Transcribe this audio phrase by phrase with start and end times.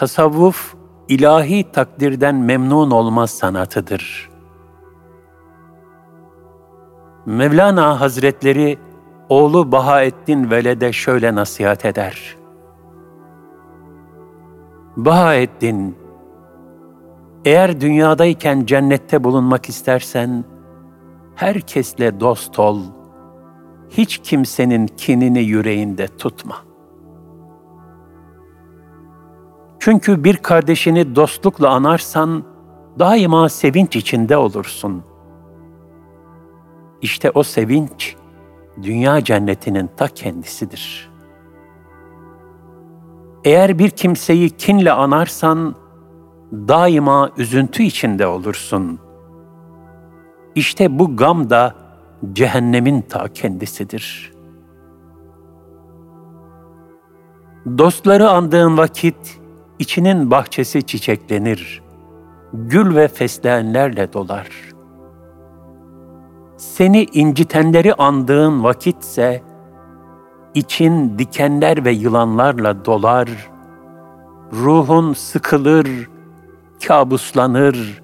[0.00, 0.74] Tasavvuf,
[1.08, 4.30] ilahi takdirden memnun olma sanatıdır.
[7.26, 8.78] Mevlana Hazretleri,
[9.28, 12.36] oğlu Bahaettin Veled'e şöyle nasihat eder.
[14.96, 15.96] Bahaettin,
[17.44, 20.44] eğer dünyadayken cennette bulunmak istersen,
[21.34, 22.80] herkesle dost ol,
[23.90, 26.69] hiç kimsenin kinini yüreğinde tutma.
[29.80, 32.44] Çünkü bir kardeşini dostlukla anarsan,
[32.98, 35.02] daima sevinç içinde olursun.
[37.02, 38.16] İşte o sevinç,
[38.82, 41.10] dünya cennetinin ta kendisidir.
[43.44, 45.74] Eğer bir kimseyi kinle anarsan,
[46.52, 48.98] daima üzüntü içinde olursun.
[50.54, 51.74] İşte bu gam da
[52.32, 54.32] cehennemin ta kendisidir.
[57.78, 59.39] Dostları andığın vakit
[59.80, 61.82] içinin bahçesi çiçeklenir,
[62.52, 64.48] gül ve fesleğenlerle dolar.
[66.56, 69.42] Seni incitenleri andığın vakitse
[70.54, 73.28] için dikenler ve yılanlarla dolar,
[74.52, 75.88] ruhun sıkılır,
[76.86, 78.02] kabuslanır,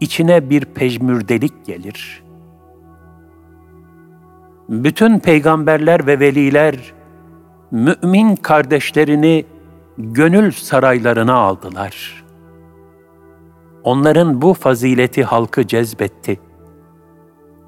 [0.00, 2.22] içine bir pejmürdelik gelir.
[4.68, 6.76] Bütün peygamberler ve veliler,
[7.70, 9.44] mümin kardeşlerini
[10.02, 12.24] gönül saraylarına aldılar.
[13.84, 16.40] Onların bu fazileti halkı cezbetti.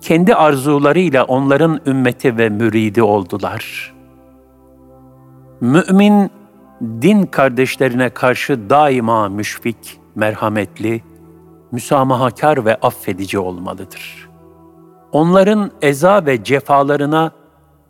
[0.01, 3.95] Kendi arzularıyla onların ümmeti ve müridi oldular.
[5.61, 6.31] Mümin,
[6.83, 11.03] din kardeşlerine karşı daima müşfik, merhametli,
[11.73, 14.29] müsamahakar ve affedici olmalıdır.
[15.13, 17.33] Onların eza ve cefalarına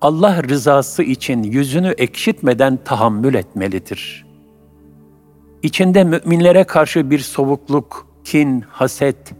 [0.01, 4.32] Allah rızası için yüzünü ekşitmeden tahammül etmelidir.
[5.63, 9.33] İçinde müminlere karşı bir soğukluk, kin, haset,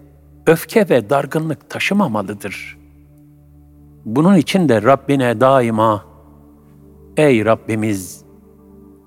[0.47, 2.79] öfke ve dargınlık taşımamalıdır.
[4.05, 6.05] Bunun için de Rabbine daima,
[7.17, 8.23] Ey Rabbimiz!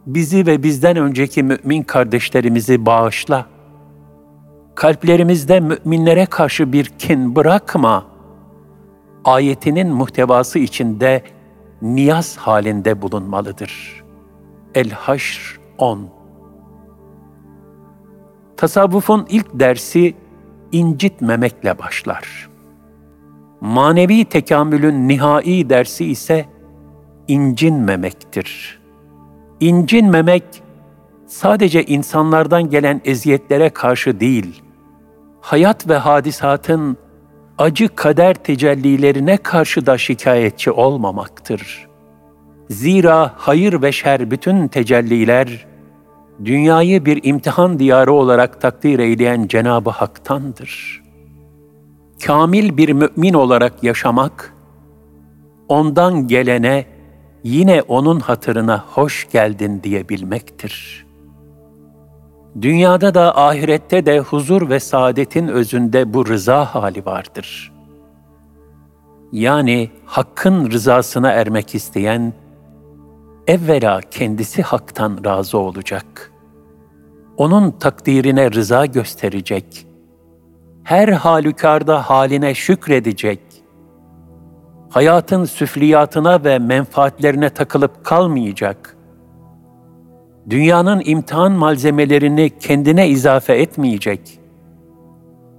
[0.06, 3.56] Bizi ve bizden önceki mümin kardeşlerimizi bağışla.''
[4.76, 8.06] kalplerimizde müminlere karşı bir kin bırakma.
[9.26, 11.24] Ayetinin muhtevası içinde
[11.82, 14.04] niyaz halinde bulunmalıdır.
[14.76, 16.10] El-Haşr 10
[18.58, 20.16] Tasavvufun ilk dersi
[20.72, 22.50] incitmemekle başlar.
[23.62, 26.46] Manevi tekamülün nihai dersi ise
[27.28, 28.80] incinmemektir.
[29.60, 30.44] İncinmemek
[31.28, 34.64] sadece insanlardan gelen eziyetlere karşı değil,
[35.42, 36.98] hayat ve hadisatın
[37.58, 41.88] acı kader tecellilerine karşı da şikayetçi olmamaktır.
[42.70, 45.68] Zira hayır ve şer bütün tecelliler,
[46.46, 51.04] dünyayı bir imtihan diyarı olarak takdir eyleyen Cenab-ı Hak'tandır.
[52.26, 54.54] Kamil bir mümin olarak yaşamak,
[55.68, 56.86] ondan gelene
[57.44, 61.06] yine onun hatırına hoş geldin diyebilmektir.''
[62.62, 67.74] Dünyada da ahirette de huzur ve saadetin özünde bu rıza hali vardır.
[69.32, 72.34] Yani hakkın rızasına ermek isteyen,
[73.48, 76.32] evvela kendisi haktan razı olacak.
[77.38, 79.88] Onun takdirine rıza gösterecek.
[80.84, 83.40] Her halükarda haline şükredecek.
[84.90, 88.96] Hayatın süfliyatına ve menfaatlerine takılıp kalmayacak.''
[90.50, 94.40] dünyanın imtihan malzemelerini kendine izafe etmeyecek.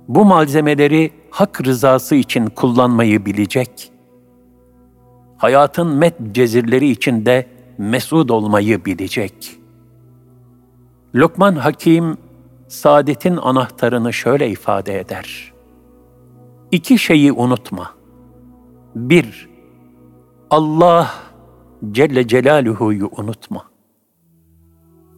[0.08, 3.92] Bu malzemeleri hak rızası için kullanmayı bilecek.
[5.36, 7.46] Hayatın met cezirleri içinde
[7.78, 9.60] mesud olmayı bilecek.
[11.14, 12.18] Lokman Hakim,
[12.68, 15.52] saadetin anahtarını şöyle ifade eder.
[16.72, 17.90] İki şeyi unutma.
[18.94, 19.48] Bir,
[20.50, 21.14] Allah
[21.92, 23.76] Celle Celaluhu'yu unutma.''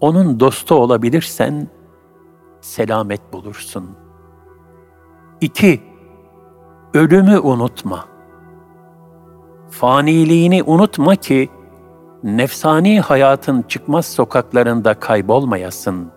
[0.01, 1.69] onun dostu olabilirsen
[2.61, 3.91] selamet bulursun.
[5.41, 5.81] 2.
[6.95, 8.05] Ölümü unutma.
[9.71, 11.51] Faniliğini unutma ki
[12.23, 16.11] nefsani hayatın çıkmaz sokaklarında kaybolmayasın.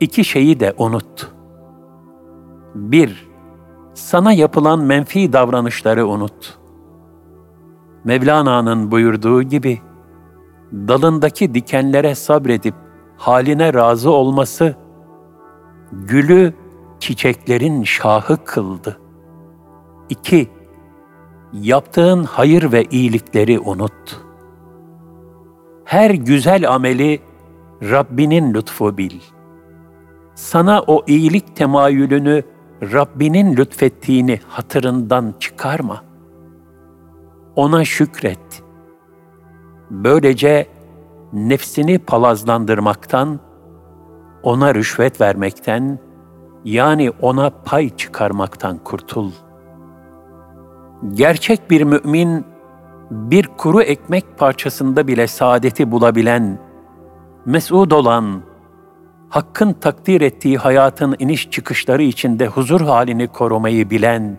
[0.00, 1.32] İki şeyi de unut.
[2.74, 3.30] 1.
[3.94, 6.58] Sana yapılan menfi davranışları unut.
[8.04, 9.80] Mevlana'nın buyurduğu gibi,
[10.72, 12.74] dalındaki dikenlere sabredip
[13.16, 14.76] haline razı olması,
[15.92, 16.54] gülü
[17.00, 18.98] çiçeklerin şahı kıldı.
[20.08, 20.50] 2.
[21.52, 24.31] Yaptığın hayır ve iyilikleri unut.
[25.92, 27.20] Her güzel ameli
[27.82, 29.20] Rabbinin lütfu bil.
[30.34, 32.42] Sana o iyilik temayülünü
[32.82, 36.04] Rabbinin lütfettiğini hatırından çıkarma.
[37.56, 38.62] Ona şükret.
[39.90, 40.66] Böylece
[41.32, 43.40] nefsini palazlandırmaktan,
[44.42, 45.98] ona rüşvet vermekten,
[46.64, 49.30] yani ona pay çıkarmaktan kurtul.
[51.12, 52.51] Gerçek bir mümin,
[53.12, 56.58] bir kuru ekmek parçasında bile saadeti bulabilen,
[57.46, 58.42] mesud olan,
[59.28, 64.38] Hakk'ın takdir ettiği hayatın iniş çıkışları içinde huzur halini korumayı bilen,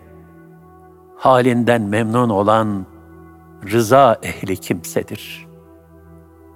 [1.16, 2.86] halinden memnun olan,
[3.72, 5.46] rıza ehli kimsedir.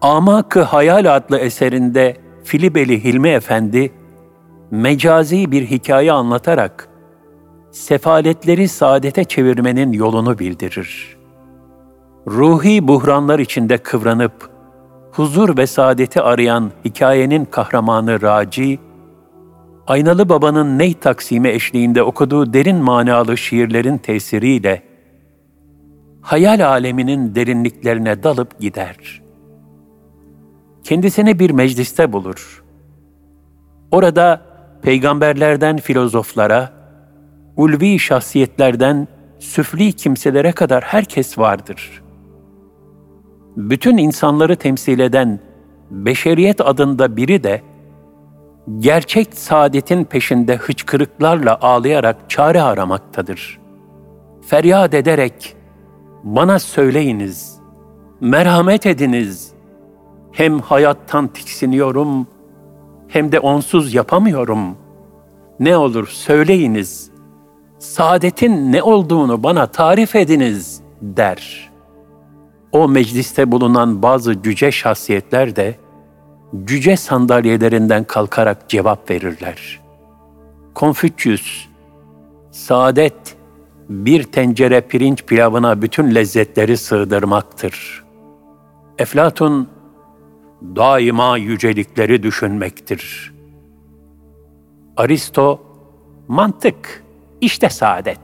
[0.00, 3.92] Amak-ı Hayal adlı eserinde Filibeli Hilmi Efendi,
[4.70, 6.88] mecazi bir hikaye anlatarak,
[7.70, 11.17] sefaletleri saadete çevirmenin yolunu bildirir.
[12.30, 14.50] Ruhi buhranlar içinde kıvranıp,
[15.12, 18.78] huzur ve saadeti arayan hikayenin kahramanı Raci,
[19.86, 24.82] Aynalı Baba'nın ney taksimi eşliğinde okuduğu derin manalı şiirlerin tesiriyle,
[26.20, 29.22] hayal aleminin derinliklerine dalıp gider.
[30.84, 32.64] Kendisini bir mecliste bulur.
[33.90, 34.42] Orada
[34.82, 36.72] peygamberlerden filozoflara,
[37.56, 39.08] ulvi şahsiyetlerden
[39.38, 42.07] süfli kimselere kadar herkes vardır.
[43.58, 45.40] Bütün insanları temsil eden
[45.90, 47.62] beşeriyet adında biri de
[48.78, 53.60] gerçek saadetin peşinde hıçkırıklarla ağlayarak çare aramaktadır.
[54.46, 55.56] Feryat ederek
[56.24, 57.56] bana söyleyiniz,
[58.20, 59.52] merhamet ediniz.
[60.32, 62.26] Hem hayattan tiksiniyorum,
[63.08, 64.76] hem de onsuz yapamıyorum.
[65.60, 67.10] Ne olur söyleyiniz,
[67.78, 71.67] saadetin ne olduğunu bana tarif ediniz der.
[72.72, 75.78] O mecliste bulunan bazı cüce şahsiyetler de
[76.64, 79.80] cüce sandalyelerinden kalkarak cevap verirler.
[80.74, 81.66] Konfüçyüs,
[82.50, 83.36] saadet
[83.88, 88.04] bir tencere pirinç pilavına bütün lezzetleri sığdırmaktır.
[88.98, 89.68] Eflatun,
[90.62, 93.34] daima yücelikleri düşünmektir.
[94.96, 95.60] Aristo,
[96.28, 97.04] mantık,
[97.40, 98.18] işte saadet.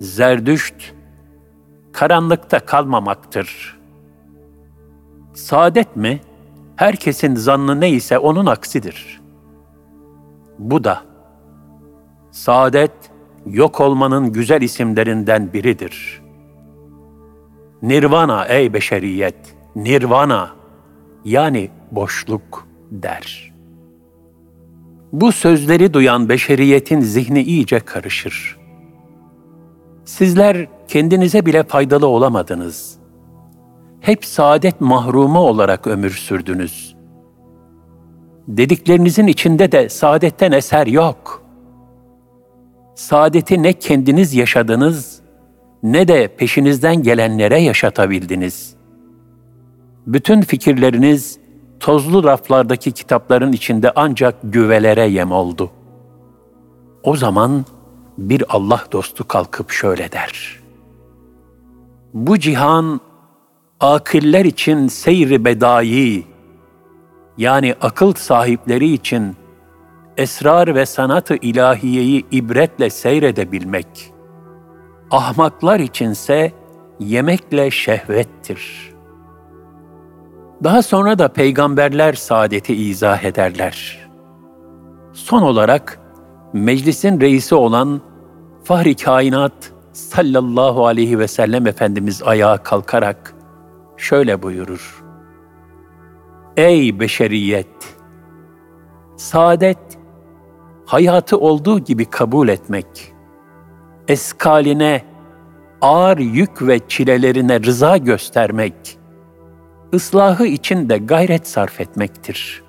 [0.00, 0.94] Zerdüşt,
[1.92, 3.78] karanlıkta kalmamaktır.
[5.34, 6.20] Saadet mi?
[6.76, 9.20] Herkesin zannı neyse onun aksidir.
[10.58, 11.02] Bu da,
[12.30, 12.92] saadet,
[13.46, 16.22] yok olmanın güzel isimlerinden biridir.
[17.82, 20.50] Nirvana ey beşeriyet, nirvana
[21.24, 23.52] yani boşluk der.
[25.12, 28.61] Bu sözleri duyan beşeriyetin zihni iyice karışır.
[30.04, 32.98] Sizler kendinize bile faydalı olamadınız.
[34.00, 36.96] Hep saadet mahrumu olarak ömür sürdünüz.
[38.48, 41.42] Dediklerinizin içinde de saadetten eser yok.
[42.94, 45.20] Saadeti ne kendiniz yaşadınız
[45.82, 48.74] ne de peşinizden gelenlere yaşatabildiniz.
[50.06, 51.38] Bütün fikirleriniz
[51.80, 55.70] tozlu raflardaki kitapların içinde ancak güvelere yem oldu.
[57.02, 57.64] O zaman
[58.18, 60.60] bir Allah dostu kalkıp şöyle der.
[62.14, 63.00] Bu cihan
[63.80, 66.24] akiller için seyri bedai
[67.38, 69.36] yani akıl sahipleri için
[70.16, 74.12] esrar ve sanatı ilahiyeyi ibretle seyredebilmek.
[75.10, 76.52] Ahmaklar içinse
[77.00, 78.92] yemekle şehvettir.
[80.64, 83.98] Daha sonra da peygamberler saadeti izah ederler.
[85.12, 86.01] Son olarak
[86.52, 88.00] meclisin reisi olan
[88.64, 93.34] Fahri Kainat sallallahu aleyhi ve sellem Efendimiz ayağa kalkarak
[93.96, 95.04] şöyle buyurur.
[96.56, 97.96] Ey beşeriyet!
[99.16, 99.98] Saadet,
[100.86, 103.12] hayatı olduğu gibi kabul etmek,
[104.08, 105.04] eskaline,
[105.80, 108.98] ağır yük ve çilelerine rıza göstermek,
[109.94, 112.62] ıslahı için de gayret sarf etmektir.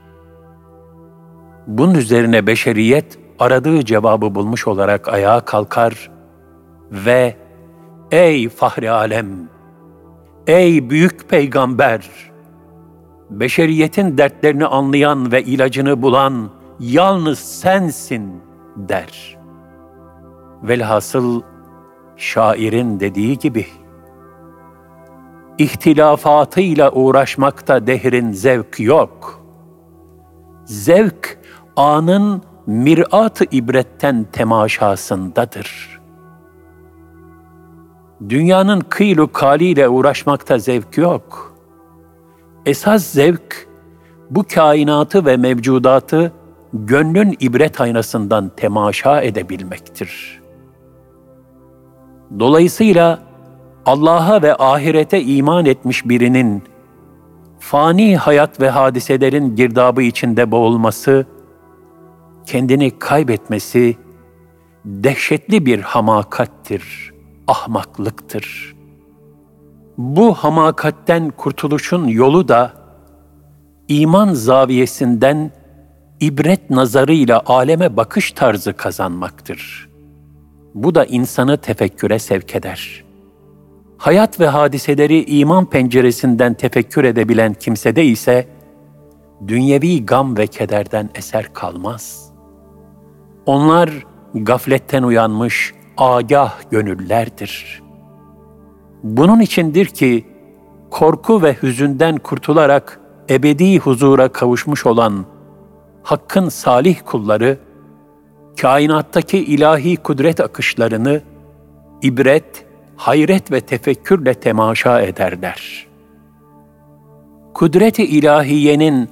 [1.67, 6.11] Bunun üzerine beşeriyet aradığı cevabı bulmuş olarak ayağa kalkar
[6.91, 7.35] ve
[8.11, 9.49] ''Ey fahri alem,
[10.47, 12.09] ey büyük peygamber,
[13.29, 18.41] beşeriyetin dertlerini anlayan ve ilacını bulan yalnız sensin.''
[18.75, 19.37] der.
[20.63, 21.41] Velhasıl
[22.17, 23.65] şairin dediği gibi,
[25.57, 29.45] ihtilafatıyla uğraşmakta dehrin zevk yok.
[30.65, 31.39] Zevk,
[31.75, 35.99] anın mirat-ı ibretten temaşasındadır.
[38.29, 41.53] Dünyanın kıylu kaliyle uğraşmakta zevk yok.
[42.65, 43.67] Esas zevk,
[44.29, 46.31] bu kainatı ve mevcudatı
[46.73, 50.41] gönlün ibret aynasından temaşa edebilmektir.
[52.39, 53.19] Dolayısıyla
[53.85, 56.63] Allah'a ve ahirete iman etmiş birinin
[57.59, 61.25] fani hayat ve hadiselerin girdabı içinde boğulması,
[62.45, 63.97] kendini kaybetmesi
[64.85, 67.13] dehşetli bir hamakattir,
[67.47, 68.75] ahmaklıktır.
[69.97, 72.73] Bu hamakatten kurtuluşun yolu da
[73.87, 75.51] iman zaviyesinden
[76.19, 79.89] ibret nazarıyla aleme bakış tarzı kazanmaktır.
[80.73, 83.03] Bu da insanı tefekküre sevk eder.
[83.97, 88.47] Hayat ve hadiseleri iman penceresinden tefekkür edebilen kimsede ise
[89.47, 92.32] dünyevi gam ve kederden eser kalmaz.
[93.45, 93.89] Onlar
[94.33, 97.83] gafletten uyanmış agah gönüllerdir.
[99.03, 100.25] Bunun içindir ki
[100.91, 105.25] korku ve hüzünden kurtularak ebedi huzura kavuşmuş olan
[106.03, 107.57] Hakk'ın salih kulları,
[108.61, 111.21] kainattaki ilahi kudret akışlarını
[112.01, 115.87] ibret, hayret ve tefekkürle temaşa ederler.
[117.53, 119.09] Kudret-i ilahiyenin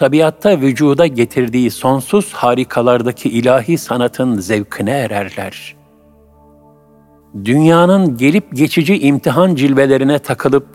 [0.00, 5.76] tabiatta vücuda getirdiği sonsuz harikalardaki ilahi sanatın zevkine ererler.
[7.44, 10.66] Dünyanın gelip geçici imtihan cilvelerine takılıp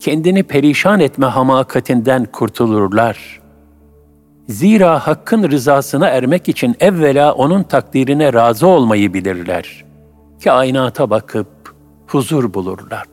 [0.00, 3.40] kendini perişan etme hamakatinden kurtulurlar.
[4.48, 9.84] Zira hakkın rızasına ermek için evvela onun takdirine razı olmayı bilirler.
[10.44, 11.74] Kainata bakıp
[12.06, 13.06] huzur bulurlar.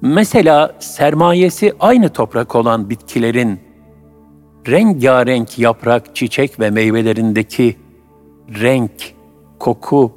[0.00, 3.65] Mesela sermayesi aynı toprak olan bitkilerin
[4.68, 7.76] rengarenk yaprak, çiçek ve meyvelerindeki
[8.60, 9.14] renk,
[9.58, 10.12] koku,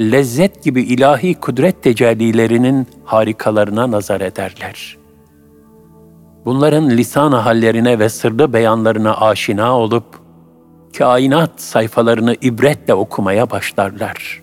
[0.00, 4.96] lezzet gibi ilahi kudret tecellilerinin harikalarına nazar ederler.
[6.44, 10.04] Bunların lisan hallerine ve sırlı beyanlarına aşina olup,
[10.98, 14.42] kainat sayfalarını ibretle okumaya başlarlar.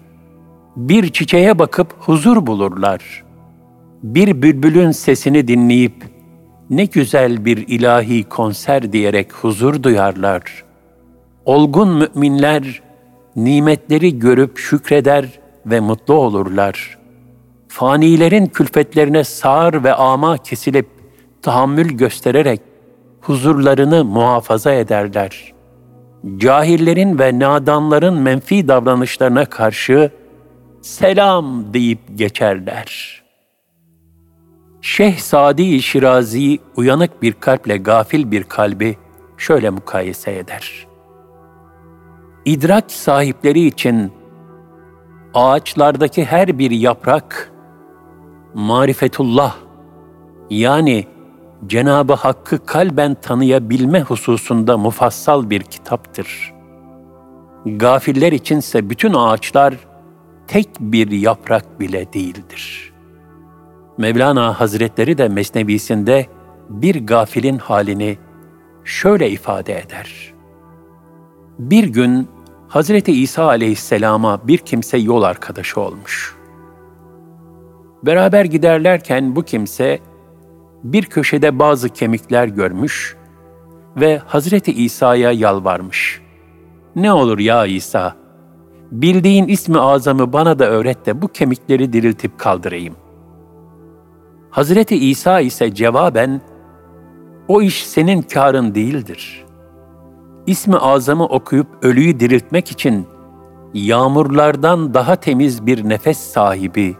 [0.75, 3.23] Bir çiçeğe bakıp huzur bulurlar.
[4.03, 6.18] Bir bülbülün sesini dinleyip
[6.69, 10.63] ne güzel bir ilahi konser diyerek huzur duyarlar.
[11.45, 12.81] Olgun müminler
[13.35, 16.97] nimetleri görüp şükreder ve mutlu olurlar.
[17.67, 20.87] Fanilerin külfetlerine sağır ve ama kesilip
[21.41, 22.61] tahammül göstererek
[23.21, 25.53] huzurlarını muhafaza ederler.
[26.37, 30.11] Cahillerin ve nadanların menfi davranışlarına karşı
[30.81, 33.18] selam deyip geçerler.''
[34.81, 38.97] Şeyh Sadi Şirazi uyanık bir kalple gafil bir kalbi
[39.37, 40.87] şöyle mukayese eder.
[42.45, 44.11] İdrak sahipleri için
[45.33, 47.51] ağaçlardaki her bir yaprak
[48.53, 49.55] marifetullah
[50.49, 51.07] yani
[51.67, 56.53] Cenabı Hakk'ı kalben tanıyabilme hususunda mufassal bir kitaptır.
[57.65, 59.73] Gafiller içinse bütün ağaçlar
[60.47, 62.88] tek bir yaprak bile değildir.''
[63.99, 66.25] Mevlana Hazretleri de Mesnevisinde
[66.69, 68.17] bir gafilin halini
[68.83, 70.33] şöyle ifade eder.
[71.59, 72.27] Bir gün
[72.67, 76.35] Hazreti İsa aleyhisselama bir kimse yol arkadaşı olmuş.
[78.03, 79.99] Beraber giderlerken bu kimse
[80.83, 83.15] bir köşede bazı kemikler görmüş
[83.97, 86.21] ve Hazreti İsa'ya yalvarmış.
[86.95, 88.15] Ne olur ya İsa,
[88.91, 93.08] bildiğin ismi azamı bana da öğret de bu kemikleri diriltip kaldırayım.''
[94.51, 96.41] Hazreti İsa ise cevaben,
[97.47, 99.45] o iş senin karın değildir.
[100.47, 103.07] İsmi azamı okuyup ölüyü diriltmek için
[103.73, 106.95] yağmurlardan daha temiz bir nefes sahibi,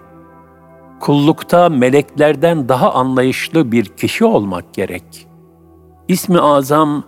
[1.00, 5.28] kullukta meleklerden daha anlayışlı bir kişi olmak gerek.
[6.08, 7.04] İsmi azam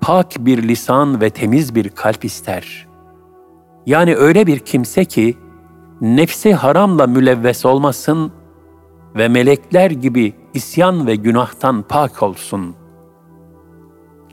[0.00, 2.86] pak bir lisan ve temiz bir kalp ister.
[3.86, 5.36] Yani öyle bir kimse ki
[6.00, 8.32] nefsi haramla mülevves olmasın
[9.16, 12.74] ve melekler gibi isyan ve günahtan pak olsun.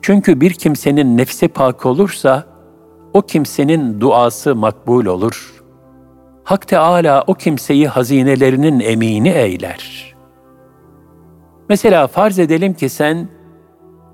[0.01, 2.45] Çünkü bir kimsenin nefsi pak olursa,
[3.13, 5.63] o kimsenin duası makbul olur.
[6.43, 10.13] Hak Teâlâ o kimseyi hazinelerinin emini eyler.
[11.69, 13.29] Mesela farz edelim ki sen,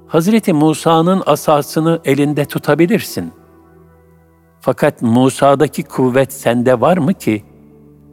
[0.08, 3.32] Hazreti Musa'nın asasını elinde tutabilirsin.
[4.62, 7.44] Fakat Musa'daki kuvvet sende var mı ki,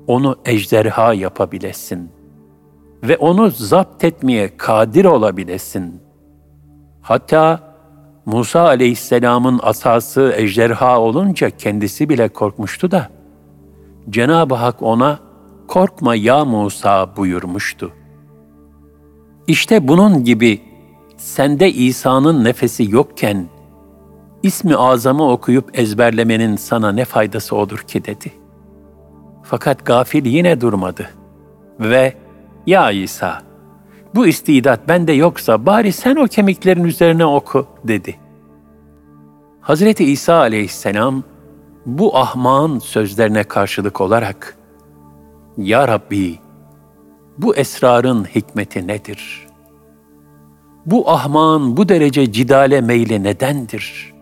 [0.06, 2.15] onu ejderha yapabilesin?''
[3.02, 6.00] Ve onu zapt etmeye kadir olabilesin.
[7.02, 7.60] Hatta
[8.26, 13.08] Musa aleyhisselamın asası ejderha olunca kendisi bile korkmuştu da,
[14.10, 15.18] Cenab-ı Hak ona,
[15.68, 17.92] korkma ya Musa buyurmuştu.
[19.46, 20.60] İşte bunun gibi
[21.16, 23.46] sende İsa'nın nefesi yokken
[24.42, 28.32] ismi azamı okuyup ezberlemenin sana ne faydası olur ki dedi.
[29.42, 31.10] Fakat gafil yine durmadı
[31.80, 32.14] ve
[32.66, 33.42] ya İsa
[34.14, 38.16] bu istidat bende yoksa bari sen o kemiklerin üzerine oku dedi.
[39.60, 41.22] Hazreti İsa aleyhisselam
[41.86, 44.56] bu ahmağın sözlerine karşılık olarak
[45.56, 46.38] Ya Rabbi
[47.38, 49.46] bu esrarın hikmeti nedir?
[50.86, 54.14] Bu ahmağın bu derece cidale meyli nedendir?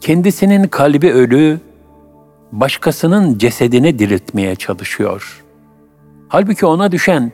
[0.00, 1.60] Kendisinin kalbi ölü,
[2.52, 5.44] başkasının cesedini diriltmeye çalışıyor.
[6.30, 7.32] Halbuki ona düşen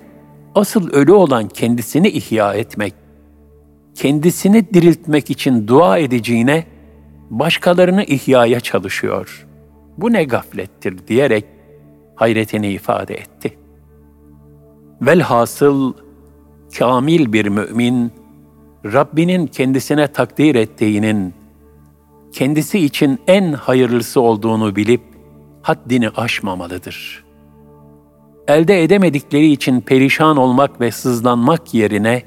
[0.54, 2.94] asıl ölü olan kendisini ihya etmek,
[3.94, 6.66] kendisini diriltmek için dua edeceğine
[7.30, 9.46] başkalarını ihyaya çalışıyor.
[9.98, 11.44] Bu ne gaflettir diyerek
[12.14, 13.58] hayretini ifade etti.
[15.02, 15.92] Velhasıl
[16.78, 18.12] kamil bir mümin
[18.84, 21.34] Rabbinin kendisine takdir ettiğinin
[22.32, 25.02] kendisi için en hayırlısı olduğunu bilip
[25.62, 27.25] haddini aşmamalıdır.
[28.48, 32.22] Elde edemedikleri için perişan olmak ve sızlanmak yerine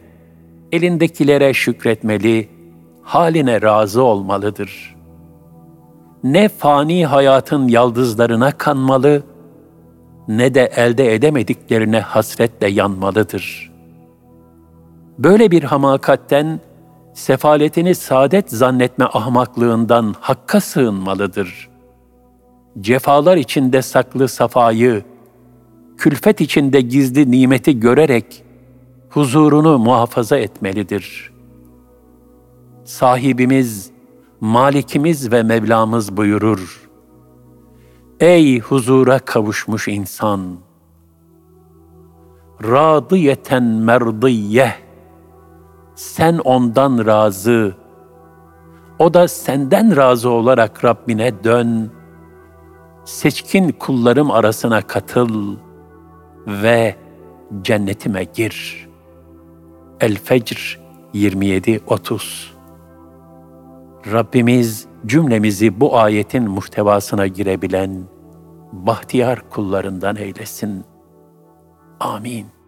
[0.72, 2.50] elindekilere şükretmeli,
[3.04, 4.96] haline razı olmalıdır.
[6.24, 9.24] Ne fani hayatın yaldızlarına kanmalı,
[10.28, 13.72] ne de elde edemediklerine hasretle yanmalıdır.
[15.18, 16.60] Böyle bir hamakatten,
[17.14, 21.70] sefaletini saadet zannetme ahmaklığından hakka sığınmalıdır.
[22.80, 25.04] Cefalar içinde saklı safayı,
[26.00, 28.44] külfet içinde gizli nimeti görerek
[29.10, 31.34] huzurunu muhafaza etmelidir.
[32.84, 33.92] Sahibimiz,
[34.42, 36.90] Malikimiz ve Mevlamız buyurur.
[38.20, 40.58] Ey huzura kavuşmuş insan!
[42.64, 44.74] Radiyeten merdiyeh,
[45.96, 47.76] sen ondan razı,
[49.00, 51.92] o da senden razı olarak Rabbine dön,
[53.06, 55.56] seçkin kullarım arasına katıl
[56.50, 56.96] ve
[57.62, 58.88] cennetime gir.
[60.00, 60.80] El-Fecr
[61.14, 62.60] 27-30
[64.12, 68.04] Rabbimiz cümlemizi bu ayetin muhtevasına girebilen
[68.72, 70.86] bahtiyar kullarından eylesin.
[72.00, 72.59] Amin.